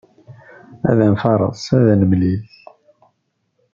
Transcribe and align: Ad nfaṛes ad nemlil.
Ad 0.89 0.99
nfaṛes 1.13 1.65
ad 1.77 1.81
nemlil. 1.99 2.43